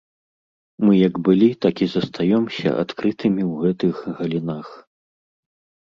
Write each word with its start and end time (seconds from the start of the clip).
Мы 0.85 0.93
як 1.07 1.15
былі, 1.27 1.49
так 1.65 1.75
і 1.87 1.89
застаёмся 1.95 2.69
адкрытымі 2.85 3.43
ў 3.51 3.67
гэтых 3.67 3.95
галінах. 4.23 4.67